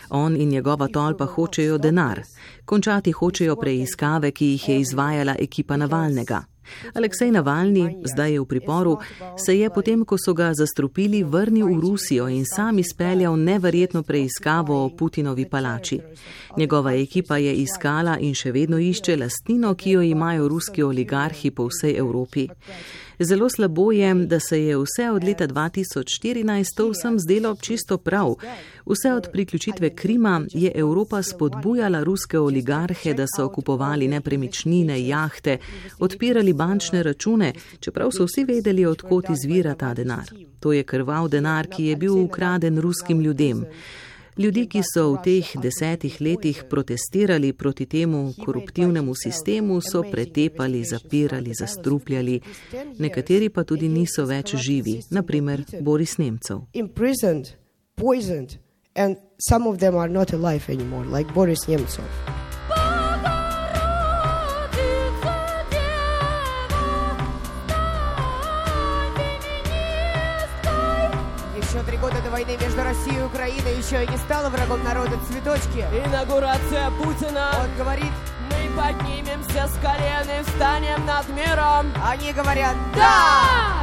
On 0.09 0.37
in 0.37 0.49
njegova 0.49 0.87
tolpa 0.87 1.25
hočejo 1.25 1.77
denar. 1.77 2.21
Končati 2.65 3.11
hočejo 3.11 3.55
preiskave, 3.55 4.31
ki 4.31 4.45
jih 4.45 4.69
je 4.69 4.79
izvajala 4.79 5.35
ekipa 5.39 5.77
Navalnega. 5.77 6.50
Aleksej 6.93 7.31
Navalni, 7.31 7.97
zdaj 8.03 8.33
je 8.33 8.39
v 8.39 8.45
priporu, 8.45 8.97
se 9.45 9.57
je 9.57 9.69
potem, 9.69 10.05
ko 10.05 10.17
so 10.17 10.33
ga 10.33 10.53
zastrupili, 10.53 11.23
vrnil 11.23 11.67
v 11.67 11.79
Rusijo 11.79 12.27
in 12.27 12.45
sam 12.45 12.79
izpeljal 12.79 13.35
neverjetno 13.39 14.03
preiskavo 14.03 14.85
o 14.85 14.89
Putinovi 14.89 15.45
palači. 15.49 15.99
Njegova 16.57 16.93
ekipa 16.93 17.37
je 17.37 17.55
iskala 17.55 18.17
in 18.19 18.33
še 18.33 18.51
vedno 18.51 18.79
išče 18.79 19.17
lastnino, 19.17 19.73
ki 19.75 19.91
jo 19.91 20.01
imajo 20.01 20.47
ruski 20.47 20.83
oligarhi 20.83 21.51
po 21.51 21.67
vsej 21.67 21.97
Evropi. 21.97 22.47
Zelo 23.23 23.49
slabo 23.49 23.91
je, 23.91 24.13
da 24.13 24.39
se 24.39 24.63
je 24.63 24.77
vse 24.77 25.11
od 25.11 25.23
leta 25.23 25.47
2014 25.47 26.65
to 26.75 26.89
vsem 26.89 27.19
zdelo 27.19 27.55
čisto 27.61 27.97
prav. 27.97 28.35
Vse 28.85 29.13
od 29.13 29.27
priključitve 29.31 29.89
Krima 29.95 30.41
je 30.53 30.71
Evropa 30.75 31.23
spodbujala 31.23 32.03
ruske 32.03 32.39
oligarhe, 32.39 33.13
da 33.13 33.25
so 33.37 33.49
kupovali 33.49 34.07
nepremičnine, 34.07 35.07
jahte, 35.07 35.57
odpirali 35.99 36.53
bančne 36.53 37.03
račune, 37.03 37.53
čeprav 37.79 38.11
so 38.11 38.25
vsi 38.25 38.45
vedeli, 38.45 38.85
odkot 38.85 39.25
izvira 39.29 39.75
ta 39.75 39.93
denar. 39.93 40.33
To 40.59 40.73
je 40.73 40.83
krval 40.83 41.27
denar, 41.27 41.67
ki 41.67 41.85
je 41.85 41.95
bil 41.95 42.17
ukraden 42.17 42.79
ruskim 42.79 43.21
ljudem. 43.21 43.65
Ljudi, 44.37 44.65
ki 44.67 44.81
so 44.85 45.11
v 45.13 45.21
teh 45.23 45.51
desetih 45.61 46.21
letih 46.21 46.63
protestirali 46.69 47.53
proti 47.53 47.85
temu 47.85 48.33
koruptivnemu 48.45 49.15
sistemu, 49.15 49.81
so 49.81 50.03
pretepali, 50.03 50.83
zapirali, 50.83 51.53
zastrupljali. 51.53 52.41
Nekateri 52.99 53.49
pa 53.49 53.63
tudi 53.63 53.89
niso 53.89 54.25
več 54.25 54.55
živi, 54.55 54.99
naprimer 55.11 55.65
Boris 55.81 56.17
Nemcev. 56.17 56.63
And 58.93 59.15
some 59.39 59.67
of 59.67 59.79
them 59.79 59.95
are 59.95 60.09
not 60.09 60.33
alive 60.33 60.69
anymore, 60.69 61.05
like 61.05 61.33
Boris 61.33 61.67
Nemtsov. 61.67 62.40
Года 72.01 72.21
до 72.21 72.31
войны 72.31 72.57
между 72.59 72.83
Россией 72.83 73.19
и 73.19 73.23
Украиной 73.23 73.77
еще 73.77 74.03
и 74.03 74.07
не 74.07 74.17
стала 74.17 74.49
врагом 74.49 74.83
народа 74.83 75.17
цветочки. 75.27 75.85
Инаугурация 76.05 76.91
Путина. 76.91 77.51
Он 77.63 77.77
говорит, 77.77 78.11
мы 78.49 78.69
поднимемся 78.75 79.67
с 79.67 79.77
колен 79.81 80.39
и 80.39 80.43
встанем 80.43 81.05
над 81.05 81.29
миром. 81.29 81.93
Они 82.03 82.33
говорят, 82.33 82.75
да! 82.95 83.80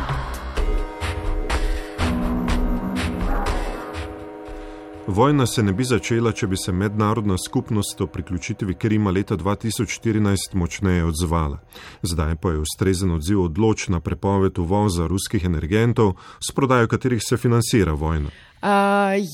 Vojna 5.08 5.46
se 5.46 5.62
ne 5.62 5.72
bi 5.72 5.84
začela, 5.88 6.34
če 6.36 6.46
bi 6.46 6.56
se 6.60 6.72
mednarodna 6.72 7.38
skupnost 7.40 8.00
o 8.00 8.06
priključitvi 8.06 8.74
Krima 8.74 9.10
leta 9.10 9.36
2014 9.36 10.52
močneje 10.52 11.04
odzvala. 11.04 11.58
Zdaj 12.02 12.36
pa 12.36 12.50
je 12.50 12.58
ustrezen 12.58 13.14
odziv 13.16 13.40
odločna 13.42 14.00
prepoved 14.00 14.58
uvoza 14.58 15.06
ruskih 15.08 15.44
energentov, 15.44 16.12
s 16.44 16.52
prodajo 16.52 16.88
katerih 16.92 17.24
se 17.24 17.36
financira 17.36 17.92
vojna. 17.92 18.28
Uh, 18.28 18.68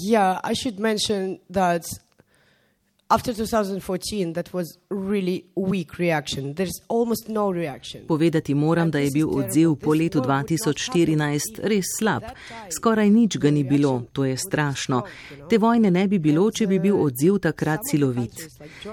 yeah, 0.06 0.38
after 3.14 3.32
2014 3.32 4.32
that 4.32 4.52
was 4.52 4.78
really 4.90 5.44
weak 5.54 5.98
reaction. 5.98 6.54
There's 6.54 6.80
almost 6.88 7.28
no 7.28 7.52
reaction. 7.52 8.06
Povedati 8.06 8.54
moram 8.54 8.90
da 8.90 8.98
je 8.98 9.10
bil 9.10 9.28
odziv 9.38 9.74
po 9.76 9.94
letu 9.94 10.20
2014 10.20 11.40
res 11.62 11.84
slab. 11.98 12.22
Skoraj 12.76 13.10
nič 13.10 13.38
ga 13.38 13.50
ni 13.50 13.64
bilo 13.64 14.02
to 14.12 14.24
je 14.24 14.36
strašno. 14.36 15.02
Te 15.50 15.58
vojne 15.58 15.90
ne 15.90 16.08
bi 16.08 16.18
bilo 16.18 16.50
če 16.50 16.66
bi 16.66 16.78
bil 16.78 16.96
odziv 17.00 17.38
takrat 17.38 17.80
silovit. 17.90 18.34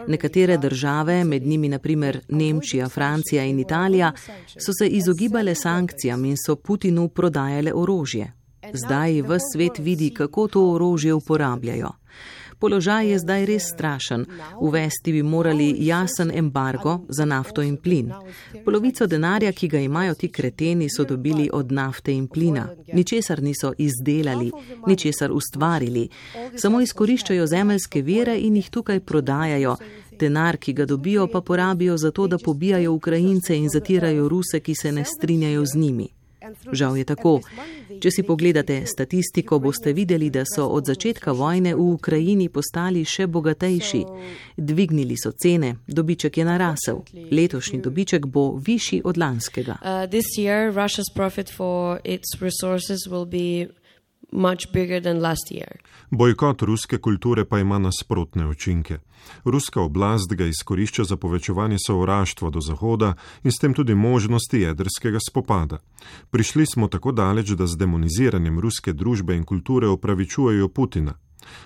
Nekatere 0.07 0.57
države 0.57 1.23
med 1.23 1.47
njimi 1.47 1.69
na 1.69 1.79
primer 1.79 2.19
Nemčija 2.29 2.89
Francija 2.89 3.43
in 3.43 3.59
Italija 3.59 4.11
so 4.57 4.71
se 4.79 4.87
izogibale 4.87 5.55
sankcijam 5.55 6.25
in 6.25 6.35
so 6.45 6.55
Putinu 6.55 7.07
prodajale 7.09 7.73
orožje. 7.73 8.33
Zdaj 8.73 9.21
v 9.21 9.39
svet 9.53 9.79
vidi, 9.79 10.13
kako 10.13 10.47
to 10.47 10.71
orožje 10.71 11.13
uporabljajo. 11.13 12.00
Položaj 12.61 13.09
je 13.09 13.19
zdaj 13.19 13.45
res 13.45 13.63
strašen. 13.73 14.25
Uvesti 14.59 15.11
bi 15.11 15.23
morali 15.23 15.75
jasen 15.79 16.31
embargo 16.35 16.99
za 17.09 17.25
nafto 17.25 17.61
in 17.61 17.77
plin. 17.77 18.11
Polovico 18.65 19.07
denarja, 19.07 19.51
ki 19.51 19.67
ga 19.67 19.79
imajo 19.79 20.13
ti 20.13 20.31
kreteni, 20.31 20.89
so 20.89 21.03
dobili 21.03 21.49
od 21.53 21.71
nafte 21.71 22.13
in 22.13 22.27
plina. 22.27 22.67
Ničesar 22.93 23.41
niso 23.43 23.73
izdelali, 23.77 24.51
ničesar 24.87 25.31
ustvarili. 25.31 26.09
Samo 26.55 26.81
izkoriščajo 26.81 27.47
zemeljske 27.47 28.01
vire 28.01 28.39
in 28.39 28.55
jih 28.55 28.69
tukaj 28.69 28.99
prodajajo. 28.99 29.75
Denar, 30.19 30.57
ki 30.57 30.73
ga 30.73 30.85
dobijo, 30.85 31.27
pa 31.27 31.41
porabijo 31.41 31.97
za 31.97 32.11
to, 32.11 32.27
da 32.27 32.37
pobijajo 32.37 32.93
Ukrajince 32.93 33.57
in 33.57 33.69
zatirajo 33.69 34.29
Ruse, 34.29 34.59
ki 34.59 34.75
se 34.75 34.91
ne 34.91 35.05
strinjajo 35.05 35.65
z 35.65 35.77
njimi. 35.77 36.20
Žal 36.71 36.97
je 36.97 37.05
tako. 37.05 37.39
Če 38.01 38.11
si 38.11 38.23
pogledate 38.25 38.81
statistiko, 38.85 39.59
boste 39.59 39.93
videli, 39.93 40.29
da 40.33 40.43
so 40.47 40.67
od 40.73 40.89
začetka 40.89 41.31
vojne 41.37 41.75
v 41.75 41.85
Ukrajini 41.93 42.49
postali 42.49 43.05
še 43.05 43.27
bogatejši. 43.27 44.01
Dvignili 44.57 45.17
so 45.17 45.31
cene, 45.31 45.75
dobiček 45.87 46.37
je 46.37 46.45
narasel. 46.45 47.03
Letošnji 47.31 47.81
dobiček 47.81 48.25
bo 48.25 48.57
višji 48.57 49.01
od 49.05 49.17
lanskega. 49.21 49.77
Uh, 49.81 50.09
Bojkot 56.09 56.61
ruske 56.61 56.97
kulture 56.97 57.45
pa 57.45 57.59
ima 57.59 57.79
nasprotne 57.79 58.47
učinke. 58.47 58.97
Ruska 59.43 59.81
oblast 59.81 60.33
ga 60.33 60.45
izkorišča 60.45 61.03
za 61.03 61.17
povečevanje 61.17 61.77
sovraštva 61.87 62.49
do 62.49 62.61
Zahoda 62.61 63.13
in 63.43 63.51
s 63.51 63.59
tem 63.59 63.73
tudi 63.73 63.95
možnosti 63.95 64.61
jedrskega 64.61 65.19
spopada. 65.29 65.77
Prišli 66.31 66.65
smo 66.65 66.87
tako 66.87 67.11
daleč, 67.11 67.49
da 67.49 67.67
z 67.67 67.77
demoniziranjem 67.77 68.59
ruske 68.59 68.93
družbe 68.93 69.35
in 69.35 69.43
kulture 69.43 69.87
opravičujejo 69.87 70.67
Putina. 70.67 71.13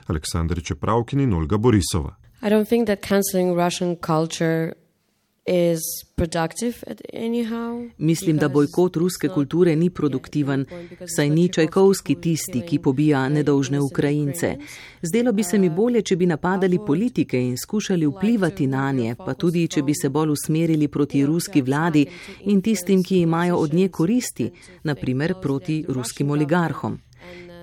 Aleksandr 0.08 0.64
Čepravkin 0.64 1.20
in 1.20 1.34
Olga 1.34 1.58
Borisova. 1.58 2.16
is 2.42 2.76
productive 4.02 4.42
at 4.42 4.72
anyhow. 4.72 4.85
Mislim, 7.98 8.38
da 8.38 8.50
bojkot 8.50 8.96
ruske 8.96 9.28
kulture 9.28 9.76
ni 9.76 9.90
produktiven, 9.90 10.66
saj 11.16 11.30
ni 11.30 11.50
Čajkovski 11.50 12.16
tisti, 12.22 12.62
ki 12.62 12.80
pobija 12.80 13.30
nedolžne 13.30 13.80
Ukrajince. 13.80 14.56
Zdelo 15.02 15.32
bi 15.32 15.44
se 15.44 15.60
mi 15.60 15.70
bolje, 15.70 16.02
če 16.02 16.16
bi 16.16 16.26
napadali 16.26 16.80
politike 16.88 17.42
in 17.42 17.58
skušali 17.58 18.08
vplivati 18.08 18.68
na 18.68 18.92
nje, 18.92 19.16
pa 19.16 19.34
tudi, 19.34 19.68
če 19.68 19.84
bi 19.84 19.94
se 19.94 20.10
bolj 20.10 20.30
usmerili 20.30 20.88
proti 20.88 21.26
ruski 21.26 21.62
vladi 21.62 22.08
in 22.46 22.62
tistim, 22.62 23.04
ki 23.04 23.20
imajo 23.20 23.56
od 23.56 23.74
nje 23.74 23.90
koristi, 23.90 24.52
naprimer 24.84 25.34
proti 25.42 25.86
ruskim 25.88 26.32
oligarhom. 26.32 27.05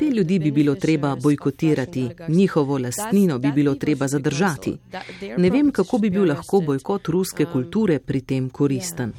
Te 0.02 0.10
ljudi 0.10 0.38
bi 0.38 0.50
bilo 0.50 0.74
treba 0.74 1.16
bojkotirati, 1.16 2.08
njihovo 2.28 2.78
lastnino 2.78 3.38
bi 3.38 3.52
bilo 3.52 3.74
treba 3.74 4.08
zadržati. 4.08 4.76
Ne 5.36 5.50
vem, 5.50 5.70
kako 5.70 5.98
bi 5.98 6.10
bil 6.10 6.24
lahko 6.28 6.60
bojkot 6.60 7.08
ruske 7.08 7.44
kulture 7.44 7.98
pri 7.98 8.20
tem 8.20 8.50
koristen. 8.50 9.12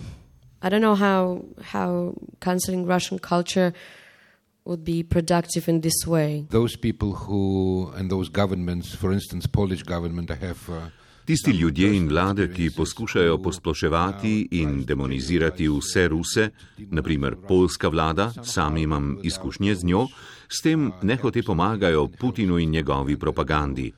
Would 4.66 4.86
be 4.86 5.04
productive 5.04 5.68
in 5.68 5.82
this 5.82 6.08
way. 6.08 6.46
Those 6.50 6.78
people 6.78 7.10
who 7.10 7.92
and 7.98 8.10
those 8.10 8.30
governments, 8.30 8.96
for 8.96 9.12
instance, 9.12 9.46
Polish 9.46 9.84
government, 9.84 10.32
I 10.32 10.36
have. 10.36 10.60
Uh, 10.70 10.88
Tisti 11.26 11.52
ljudje 11.52 11.96
in 11.98 12.08
vlade, 12.10 12.50
ki 12.54 12.70
poskušajo 12.76 13.38
posploševati 13.38 14.48
in 14.52 14.82
demonizirati 14.86 15.68
vse 15.68 16.08
Ruse, 16.08 16.50
naprimer 16.78 17.36
polska 17.48 17.88
vlada, 17.88 18.32
sam 18.44 18.78
imam 18.78 19.18
izkušnje 19.24 19.76
z 19.76 19.86
njo, 19.86 20.08
s 20.54 20.62
tem 20.62 20.92
nehote 21.02 21.42
pomagajo 21.44 22.08
Putinu 22.08 22.60
in 22.60 22.70
njegovi 22.70 23.18
propagandi. 23.18 23.92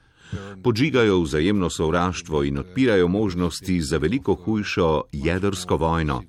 Podžigajo 0.63 1.19
vzajemno 1.21 1.69
sovraštvo 1.69 2.43
in 2.43 2.57
odpirajo 2.57 3.07
možnosti 3.07 3.81
za 3.81 3.97
veliko 3.97 4.33
hujšo 4.33 5.03
jedrsko 5.11 5.77
vojno. 5.77 6.23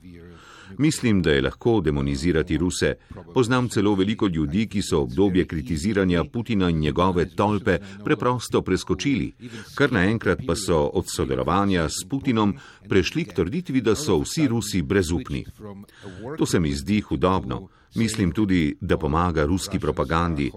Mislim, 0.78 1.22
da 1.22 1.30
je 1.30 1.42
lahko 1.42 1.80
demonizirati 1.80 2.58
Ruse. 2.58 2.94
Poznam 3.34 3.68
celo 3.68 3.94
veliko 3.94 4.26
ljudi, 4.26 4.66
ki 4.66 4.82
so 4.82 5.00
obdobje 5.00 5.46
kritiziranja 5.46 6.24
Putina 6.24 6.70
in 6.70 6.78
njegove 6.78 7.28
tolpe 7.36 7.78
preprosto 8.04 8.62
preskočili, 8.62 9.32
kar 9.74 9.92
naenkrat 9.92 10.42
pa 10.46 10.56
so 10.56 10.82
od 10.92 11.04
sodelovanja 11.16 11.88
s 11.88 12.08
Putinom 12.08 12.54
prešli 12.88 13.24
k 13.24 13.34
trditvi, 13.34 13.80
da 13.80 13.94
so 13.94 14.18
vsi 14.18 14.48
Rusi 14.48 14.82
brezupni. 14.82 15.44
To 16.38 16.46
se 16.46 16.60
mi 16.60 16.72
zdi 16.72 17.00
hudobno. 17.00 17.68
Mislim 17.94 18.32
tudi, 18.32 18.76
da 18.80 18.98
pomaga 18.98 19.44
ruski 19.44 19.78
propagandi. 19.78 20.50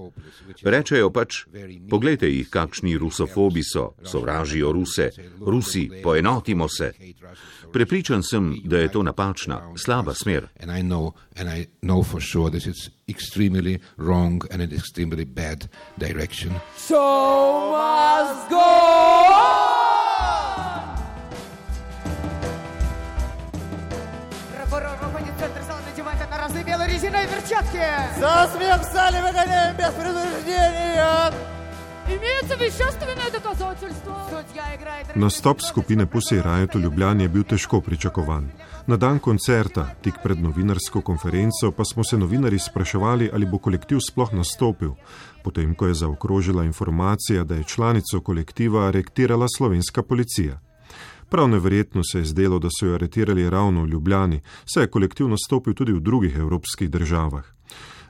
Rečejo 0.63 1.09
pač, 1.09 1.45
pogledajte 1.89 2.27
jih, 2.29 2.49
kakšni 2.49 2.97
rusofobi 2.97 3.63
so, 3.63 3.91
sovražijo 4.03 4.71
Ruse, 4.71 5.09
Rusi, 5.45 5.89
poenotimo 6.03 6.67
se. 6.69 6.91
Prepričan 7.73 8.23
sem, 8.23 8.55
da 8.63 8.77
je 8.77 8.91
to 8.91 9.03
napačna, 9.03 9.61
slaba 9.77 10.13
smer. 10.13 10.47
So 16.77 16.99
must 17.71 18.49
go! 18.49 19.58
резиновой 26.98 27.26
перчатки! 27.26 27.86
За 28.18 28.50
смех 28.54 28.80
в 28.80 28.92
зале 28.92 29.22
выгоняем 29.22 29.76
без 29.76 29.92
предупреждения! 29.92 31.32
Имеется 32.06 32.54
вещественное 32.56 33.30
доказательство. 33.32 34.14
Nastop 35.14 35.60
skupine 35.60 36.06
Pussy 36.06 36.42
Riot 36.42 36.74
v 36.74 36.80
Ljubljani 36.80 37.22
je 37.22 37.28
bil 37.28 37.44
težko 37.44 37.80
pričakovan. 37.80 38.50
Na 38.86 38.96
dan 38.96 39.18
koncerta, 39.18 39.86
tik 40.02 40.14
pred 40.22 40.40
novinarsko 40.42 41.00
konferenco, 41.00 41.70
pa 41.76 41.84
smo 41.84 42.04
se 42.04 42.18
novinari 42.18 42.58
spraševali, 42.58 43.30
ali 43.32 43.46
bo 43.46 43.58
kolektiv 43.58 43.98
sploh 44.10 44.32
nastopil, 44.32 44.92
potem 45.42 45.74
ko 45.74 45.86
je 45.86 45.94
zaokrožila 45.94 46.64
informacija, 46.64 47.44
da 47.44 47.54
je 47.54 47.64
članico 47.64 48.20
kolektiva 48.20 48.88
aretirala 48.88 49.46
slovenska 49.56 50.02
policija. 50.02 50.60
Prav 51.29 51.47
neverjetno 51.47 52.01
se 52.03 52.17
je 52.17 52.25
zdelo, 52.25 52.59
da 52.59 52.69
so 52.79 52.85
jo 52.85 52.93
aretirali 52.93 53.49
ravno 53.49 53.83
v 53.83 53.89
Ljubljani, 53.89 54.41
saj 54.65 54.83
je 54.83 54.91
kolektiv 54.91 55.27
nastopil 55.27 55.73
tudi 55.73 55.93
v 55.93 55.99
drugih 55.99 56.35
evropskih 56.35 56.89
državah. 56.89 57.45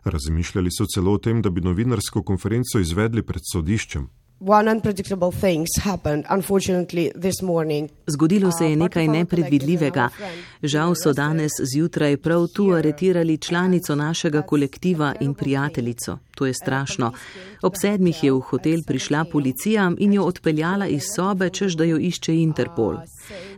Razmišljali 0.04 0.70
so 0.72 0.86
celo 0.94 1.14
o 1.14 1.18
tem, 1.18 1.42
da 1.42 1.50
bi 1.50 1.62
novinarsko 1.62 2.24
konferenco 2.24 2.80
izvedli 2.80 3.22
pred 3.22 3.44
sodiščem. 3.54 4.08
Zgodilo 8.08 8.52
se 8.52 8.66
je 8.66 8.72
uh, 8.72 8.80
nekaj 8.80 9.08
nepredvidljivega. 9.08 10.10
Žal 10.64 10.96
so 10.96 11.14
danes 11.14 11.52
zjutraj 11.74 12.18
prav 12.18 12.48
tu 12.48 12.72
aretirali 12.72 13.38
članico 13.38 13.96
našega 13.96 14.42
kolektiva 14.42 15.16
in 15.20 15.34
prijateljico. 15.34 16.18
To 16.36 16.46
je 16.46 16.54
strašno. 16.54 17.12
Ob 17.62 17.74
sedmih 17.82 18.24
je 18.24 18.32
v 18.32 18.40
hotel 18.40 18.80
prišla 18.88 19.26
policija 19.32 19.92
in 19.98 20.14
jo 20.14 20.24
odpeljala 20.24 20.88
iz 20.88 21.04
sobe, 21.16 21.50
čež 21.50 21.76
da 21.76 21.84
jo 21.84 21.98
išče 21.98 22.36
Interpol. 22.36 22.98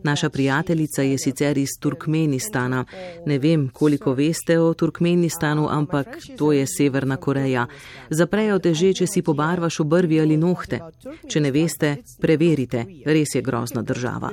Naša 0.04 0.30
prijateljica 0.30 1.02
je 1.02 1.18
sicer 1.18 1.58
iz 1.58 1.70
Turkmenistana. 1.80 2.86
Ne 3.26 3.40
vem, 3.40 3.70
koliko 3.74 4.14
veste 4.14 4.60
o 4.60 4.74
Turkmenistanu, 4.74 5.68
ampak 5.70 6.08
to 6.38 6.52
je 6.52 6.66
Severna 6.68 7.18
Koreja. 7.18 7.68
Zaprejo 8.10 8.60
te 8.60 8.74
že, 8.74 8.94
če 8.94 9.08
si 9.08 9.22
pobarvaš 9.22 9.80
obrvi 9.80 10.22
ali 10.22 10.38
nohte. 10.38 10.80
Če 11.28 11.42
ne 11.42 11.52
veste, 11.52 11.96
preverite, 12.22 12.86
res 13.06 13.36
je 13.36 13.42
grozna 13.42 13.82
država. 13.82 14.32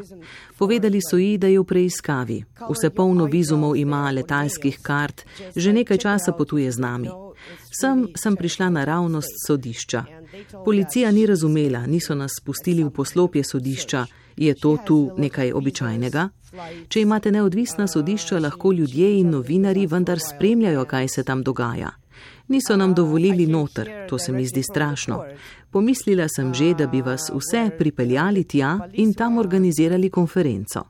Povedali 0.59 1.01
so 1.11 1.17
ji, 1.17 1.39
da 1.39 1.47
je 1.47 1.61
v 1.61 1.65
preiskavi. 1.65 2.39
Vse 2.69 2.91
polno 2.91 3.25
vizumov 3.25 3.77
ima 3.77 4.11
letalskih 4.11 4.79
kart, 4.83 5.25
že 5.57 5.73
nekaj 5.73 5.99
časa 5.99 6.33
potuje 6.33 6.73
z 6.73 6.79
nami. 6.79 7.09
Sem 7.81 8.09
sem 8.17 8.37
prišla 8.37 8.71
naravnost 8.71 9.47
sodišča. 9.47 10.05
Policija 10.65 11.11
ni 11.11 11.27
razumela, 11.27 11.87
niso 11.87 12.15
nas 12.15 12.33
spustili 12.41 12.85
v 12.85 12.91
poslopje 12.91 13.45
sodišča. 13.45 14.07
Je 14.39 14.55
to 14.55 14.77
tu 14.87 15.11
nekaj 15.19 15.53
običajnega? 15.53 16.29
Če 16.89 17.01
imate 17.03 17.31
neodvisna 17.35 17.87
sodišča, 17.91 18.39
lahko 18.39 18.73
ljudje 18.73 19.19
in 19.19 19.31
novinari 19.35 19.87
vendar 19.87 20.21
spremljajo, 20.23 20.85
kaj 20.85 21.09
se 21.09 21.25
tam 21.25 21.43
dogaja. 21.43 21.91
Niso 22.49 22.77
nam 22.77 22.95
dovolili 22.95 23.47
noter, 23.47 23.91
to 24.09 24.19
se 24.19 24.33
mi 24.33 24.47
zdi 24.47 24.63
strašno. 24.63 25.25
Pomislila 25.71 26.29
sem 26.29 26.55
že, 26.55 26.73
da 26.75 26.87
bi 26.87 27.03
vas 27.03 27.31
vse 27.35 27.71
pripeljali 27.79 28.45
tja 28.45 28.79
in 28.93 29.13
tam 29.15 29.39
organizirali 29.39 30.11
konferenco. 30.11 30.87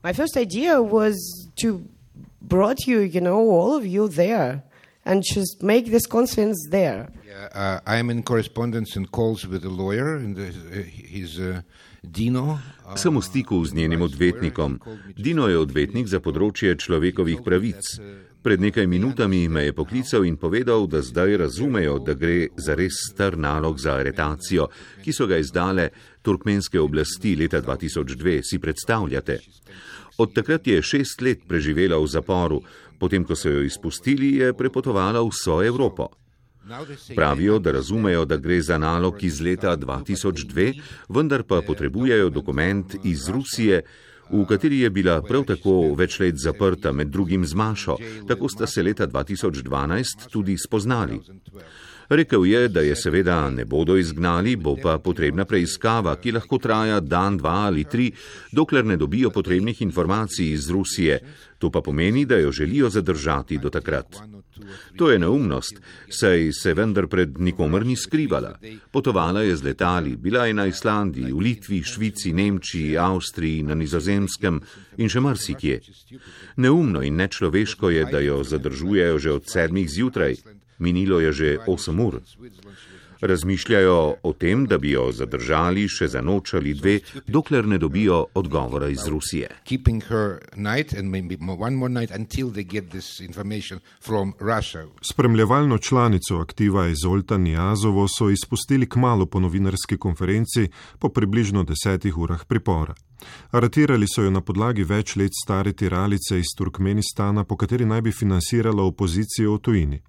And 5.09 5.25
just 5.25 5.62
make 5.62 5.87
this 5.90 6.07
conference 6.07 6.68
there. 6.71 7.09
Yeah, 7.27 7.49
uh, 7.55 7.81
I 7.87 7.97
am 7.97 8.11
in 8.11 8.23
correspondence 8.23 8.94
and 8.94 9.11
calls 9.11 9.47
with 9.47 9.64
a 9.64 9.73
lawyer, 9.83 10.16
and 10.16 10.37
the, 10.37 10.49
uh, 10.49 10.83
he's 10.85 11.40
uh, 11.40 11.62
Dino. 12.03 12.59
Sem 12.94 13.16
v 13.16 13.23
stiku 13.25 13.64
z 13.64 13.75
njenim 13.75 14.03
odvetnikom. 14.03 14.79
Dino 15.16 15.49
je 15.49 15.59
odvetnik 15.59 16.07
za 16.07 16.21
področje 16.21 16.77
človekovih 16.77 17.42
pravic. 17.44 17.83
Pred 18.38 18.62
nekaj 18.62 18.87
minutami 18.87 19.49
me 19.51 19.64
je 19.66 19.75
poklical 19.75 20.25
in 20.25 20.37
povedal, 20.38 20.87
da 20.87 21.03
zdaj 21.03 21.37
razumejo, 21.42 21.99
da 21.99 22.14
gre 22.14 22.53
za 22.57 22.77
res 22.79 23.01
star 23.11 23.37
nalog 23.37 23.81
za 23.81 23.99
aretacijo, 23.99 24.68
ki 25.03 25.12
so 25.12 25.27
ga 25.27 25.40
izdale 25.42 25.88
turkmenske 26.23 26.79
oblasti 26.81 27.35
leta 27.37 27.61
2002. 27.64 28.38
Si 28.47 28.61
predstavljate? 28.62 29.40
Od 30.18 30.33
takrat 30.35 30.66
je 30.66 30.83
šest 30.83 31.21
let 31.23 31.44
preživela 31.49 31.99
v 31.99 32.07
zaporu, 32.11 32.62
potem 32.99 33.25
ko 33.25 33.37
so 33.37 33.51
jo 33.51 33.63
izpustili, 33.63 34.35
je 34.37 34.53
prepotovala 34.53 35.23
vso 35.23 35.63
Evropo. 35.65 36.09
Pravijo, 37.17 37.59
da 37.59 37.73
razumejo, 37.73 38.25
da 38.25 38.37
gre 38.37 38.61
za 38.63 38.79
nalog 38.79 39.23
iz 39.25 39.41
leta 39.41 39.77
2002, 39.77 40.81
vendar 41.09 41.43
pa 41.43 41.63
potrebujejo 41.67 42.29
dokument 42.31 42.95
iz 43.05 43.29
Rusije, 43.29 43.83
v 44.31 44.45
kateri 44.45 44.81
je 44.81 44.91
bila 44.91 45.23
prav 45.23 45.47
tako 45.49 45.95
več 45.97 46.19
let 46.21 46.37
zaprta 46.37 46.93
med 46.93 47.09
drugim 47.09 47.47
z 47.47 47.55
Mašo, 47.55 47.97
tako 48.29 48.49
sta 48.49 48.67
se 48.67 48.83
leta 48.83 49.07
2012 49.07 50.29
tudi 50.33 50.59
spoznali. 50.59 51.21
Rekel 52.09 52.47
je, 52.47 52.68
da 52.68 52.81
je 52.81 52.97
seveda 52.97 53.51
ne 53.51 53.64
bodo 53.64 53.97
izgnali, 53.97 54.57
bo 54.57 54.77
pa 54.83 54.99
potrebna 54.99 55.44
preiskava, 55.44 56.14
ki 56.16 56.33
lahko 56.33 56.59
traja 56.59 57.01
dan, 57.01 57.37
dva 57.37 57.66
ali 57.68 57.85
tri, 57.85 58.12
dokler 58.53 58.85
ne 58.85 58.97
dobijo 58.97 59.31
potrebnih 59.31 59.83
informacij 59.83 60.53
iz 60.53 60.71
Rusije. 60.71 61.21
To 61.59 61.71
pa 61.71 61.81
pomeni, 61.81 62.25
da 62.25 62.37
jo 62.37 62.53
želijo 62.53 62.88
zadržati 62.90 63.59
do 63.59 63.71
takrat. 63.71 64.16
To 64.97 65.11
je 65.11 65.18
neumnost, 65.18 65.81
saj 66.09 66.53
se 66.53 66.75
vendar 66.75 67.07
pred 67.07 67.38
nikomer 67.38 67.87
ni 67.87 67.97
skrivala. 67.97 68.59
Potovala 68.90 69.42
je 69.42 69.57
z 69.57 69.64
letali, 69.64 70.16
bila 70.16 70.47
je 70.47 70.55
na 70.55 70.66
Islandiji, 70.66 71.33
v 71.33 71.38
Litvi, 71.38 71.83
Švici, 71.83 72.33
Nemčiji, 72.33 72.99
Avstriji, 72.99 73.62
na 73.62 73.75
Nizozemskem 73.75 74.61
in 74.97 75.09
še 75.09 75.21
marsikje. 75.21 75.81
Neumno 76.57 77.03
in 77.03 77.16
nečloveško 77.16 77.90
je, 77.90 78.05
da 78.05 78.21
jo 78.21 78.44
zadržujejo 78.44 79.18
že 79.18 79.33
od 79.33 79.51
sedmih 79.51 79.90
zjutraj 79.90 80.37
minilo 80.79 81.21
je 81.21 81.33
že 81.33 81.57
8 81.67 82.07
ur. 82.07 82.21
Razmišljajo 83.21 84.14
o 84.23 84.33
tem, 84.33 84.67
da 84.67 84.79
bi 84.79 84.91
jo 84.91 85.09
zadržali 85.12 85.88
še 85.91 86.07
za 86.09 86.21
noč 86.23 86.55
ali 86.55 86.75
dve, 86.75 87.01
dokler 87.27 87.67
ne 87.67 87.79
dobijo 87.79 88.27
odgovora 88.35 88.88
iz 88.88 89.07
Rusije. 89.07 89.49
Spremljevalno 95.03 95.79
članico 95.79 96.38
aktiva 96.38 96.87
Izolta 96.88 97.38
Nijazovo 97.38 98.09
so 98.09 98.31
izpustili 98.31 98.88
k 98.88 98.97
malu 98.97 99.27
po 99.27 99.41
novinarski 99.41 99.97
konferenci 99.97 100.69
po 100.99 101.09
približno 101.09 101.64
desetih 101.64 102.19
urah 102.19 102.45
pripora. 102.45 102.95
Aratirali 103.51 104.07
so 104.07 104.23
jo 104.23 104.31
na 104.31 104.41
podlagi 104.41 104.85
več 104.85 105.17
let 105.17 105.35
stare 105.43 105.73
tiralice 105.73 106.38
iz 106.38 106.55
Turkmenistana, 106.57 107.45
po 107.45 107.57
kateri 107.57 107.85
naj 107.85 108.03
bi 108.03 108.12
financirala 108.12 108.83
opozicijo 108.83 109.55
v 109.55 109.59
tujini. 109.59 110.01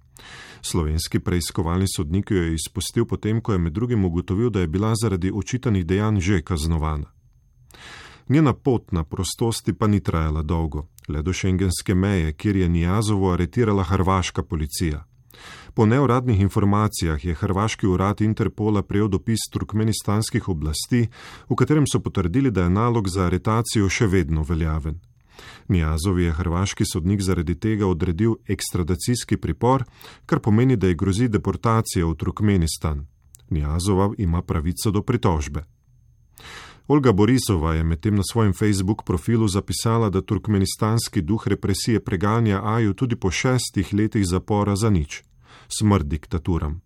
Slovenski 0.62 1.20
preiskovalni 1.20 1.86
sodnik 1.96 2.30
jo 2.30 2.42
je 2.42 2.54
izpustil 2.54 3.04
potem, 3.04 3.40
ko 3.40 3.52
je 3.52 3.58
med 3.58 3.72
drugim 3.72 4.04
ugotovil, 4.04 4.50
da 4.50 4.60
je 4.60 4.66
bila 4.66 4.94
zaradi 5.02 5.32
očitanih 5.34 5.86
dejanj 5.86 6.20
že 6.20 6.42
kaznovana. 6.42 7.06
Njena 8.28 8.52
pot 8.52 8.92
na 8.92 9.04
prostosti 9.04 9.72
pa 9.72 9.86
ni 9.86 10.00
trajala 10.00 10.42
dolgo, 10.42 10.86
le 11.08 11.22
do 11.22 11.32
šengenske 11.32 11.94
meje, 11.94 12.32
kjer 12.32 12.56
je 12.56 12.68
Nijazovo 12.68 13.32
aretirala 13.32 13.82
hrvaška 13.82 14.42
policija. 14.42 15.04
Po 15.74 15.86
neuradnih 15.86 16.40
informacijah 16.40 17.24
je 17.24 17.34
hrvaški 17.34 17.86
urad 17.86 18.20
Interpola 18.20 18.82
prejel 18.82 19.08
dopis 19.08 19.48
turkmenistanskih 19.52 20.48
oblasti, 20.48 21.08
v 21.48 21.54
katerem 21.54 21.86
so 21.86 22.00
potrdili, 22.00 22.50
da 22.50 22.62
je 22.62 22.70
nalog 22.70 23.08
za 23.08 23.26
aretacijo 23.26 23.88
še 23.88 24.06
vedno 24.06 24.42
veljaven. 24.42 25.00
Nijazovi 25.68 26.24
je 26.24 26.32
hrvaški 26.32 26.84
sodnik 26.92 27.20
zaradi 27.22 27.54
tega 27.54 27.86
odredil 27.86 28.34
ekstradacijski 28.48 29.36
pripor, 29.36 29.84
kar 30.26 30.38
pomeni, 30.38 30.76
da 30.76 30.86
je 30.86 30.94
grozi 30.94 31.28
deportacija 31.28 32.06
v 32.06 32.14
Turkmenistan. 32.14 33.06
Nijazova 33.50 34.12
ima 34.18 34.42
pravico 34.42 34.90
do 34.90 35.02
pritožbe. 35.02 35.64
Olga 36.88 37.12
Borisova 37.12 37.74
je 37.74 37.84
medtem 37.84 38.14
na 38.16 38.22
svojem 38.22 38.52
Facebook 38.52 39.04
profilu 39.04 39.48
zapisala, 39.48 40.10
da 40.10 40.20
turkmenistanski 40.20 41.22
duh 41.22 41.48
represije 41.48 42.00
preganja 42.00 42.60
Aju 42.64 42.94
tudi 42.94 43.16
po 43.16 43.30
šestih 43.30 43.94
letih 43.94 44.26
zapora 44.26 44.76
za 44.76 44.90
nič 44.90 45.22
smrt 45.70 46.06
diktaturam. 46.06 46.80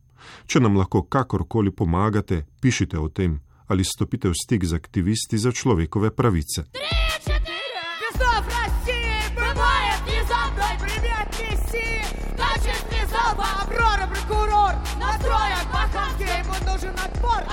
Če 0.46 0.60
nam 0.60 0.76
lahko 0.76 1.02
kakorkoli 1.02 1.72
pomagate, 1.72 2.44
pišite 2.60 2.98
o 2.98 3.08
tem 3.08 3.40
ali 3.66 3.84
stopite 3.84 4.28
v 4.28 4.36
stik 4.36 4.64
z 4.68 4.76
aktivisti 4.76 5.38
za 5.40 5.48
človekove 5.52 6.10
pravice. 6.12 6.66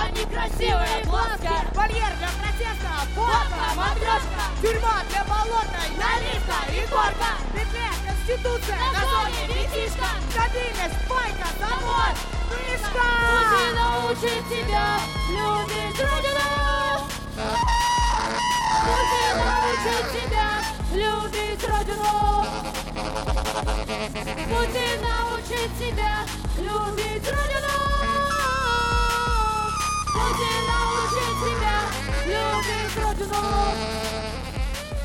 Они 0.02 0.24
красивые 0.26 1.04
глазки. 1.04 1.48
Вольер 1.74 2.12
для 2.18 2.28
протеста 2.38 2.92
Фото, 3.14 3.62
матрешка. 3.76 4.42
Тюрьма 4.60 5.02
для 5.08 5.22
болотной 5.24 5.90
Наливка 5.96 6.58
и 6.70 6.86
горка. 6.90 7.32
Петля, 7.52 7.90
конституция 8.06 8.78
На 8.92 9.02
зоне 9.08 9.42
детишка 9.48 10.08
Стабильность, 10.30 11.00
пайка, 11.08 11.48
завод 11.58 12.14
Мышка 12.50 13.06
Пути 13.30 13.64
научит 13.74 14.42
тебя 14.48 14.86
любить 15.30 16.00
родину 16.00 16.48
Пути 18.84 19.24
научит 19.38 20.06
тебя 20.12 20.48
любить 20.92 21.62
родину 21.68 23.41
Пути 23.51 24.87
научит 25.03 25.71
тебя 25.79 26.15
любить 26.57 27.25
родину 27.25 27.77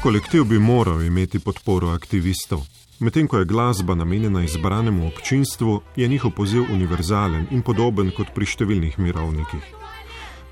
Kolektiv 0.02 0.44
bi 0.44 0.58
moral 0.58 1.02
imeti 1.02 1.38
podporo 1.38 1.88
aktivistov. 1.88 2.60
Medtem 2.98 3.28
ko 3.28 3.38
je 3.38 3.44
glasba 3.44 3.94
namenjena 3.94 4.42
izbranemu 4.42 5.06
občinstvu, 5.06 5.80
je 5.96 6.08
njihov 6.08 6.30
poziv 6.30 6.62
univerzalen 6.72 7.46
in 7.50 7.62
podoben 7.62 8.10
kot 8.10 8.34
pri 8.34 8.46
številnih 8.46 8.98
mirovnikih. 8.98 9.75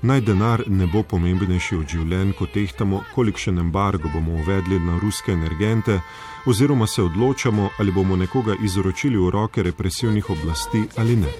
Naj 0.02 0.20
denar 0.20 0.62
ne 0.66 0.86
bo 0.86 1.02
pomembnejši 1.02 1.76
od 1.76 1.88
življenj, 1.88 2.34
ko 2.38 2.46
tehtamo, 2.46 3.00
kolikšen 3.14 3.58
embargo 3.58 4.10
bomo 4.12 4.36
uvedli 4.42 4.80
na 4.80 4.98
ruske 5.02 5.32
energente, 5.32 6.00
oziroma 6.46 6.86
se 6.86 7.02
odločamo, 7.02 7.70
ali 7.78 7.92
bomo 7.92 8.16
nekoga 8.16 8.54
izročili 8.64 9.16
v 9.16 9.30
roke 9.30 9.62
represivnih 9.62 10.30
oblasti 10.30 10.84
ali 10.96 11.16
ne. 11.16 11.32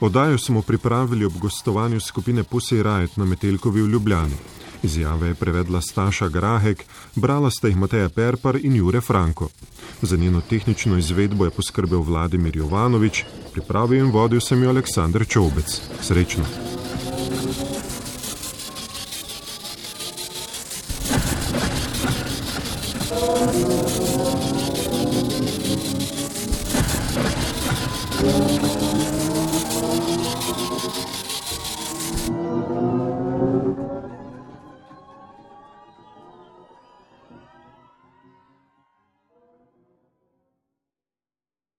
Podajo 0.00 0.38
smo 0.38 0.62
pripravili 0.62 1.24
ob 1.24 1.32
gostovanju 1.32 2.00
skupine 2.00 2.42
Pussy 2.42 2.82
Riot 2.82 3.16
na 3.16 3.24
Metelkovi 3.24 3.82
v 3.82 3.86
Ljubljani. 3.86 4.36
Izjave 4.82 5.28
je 5.28 5.34
prevedla 5.34 5.80
Staša 5.80 6.28
Grahek, 6.28 6.84
brala 7.14 7.50
sta 7.50 7.68
jih 7.68 7.76
Mateja 7.76 8.08
Perpar 8.08 8.56
in 8.62 8.76
Jure 8.76 9.00
Franko. 9.00 9.48
Za 10.02 10.16
njeno 10.16 10.40
tehnično 10.40 10.98
izvedbo 10.98 11.44
je 11.44 11.50
poskrbel 11.50 12.00
Vladimir 12.00 12.56
Jovanovič, 12.56 13.24
pripravil 13.52 14.06
in 14.06 14.10
vodil 14.14 14.40
sem 14.40 14.62
jo 14.62 14.70
Aleksandr 14.70 15.26
Čobec. 15.26 15.80
Srečno! 16.00 16.69